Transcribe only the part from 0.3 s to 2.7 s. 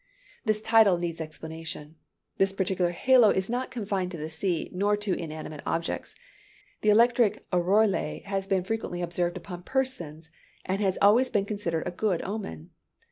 This title needs explanation. This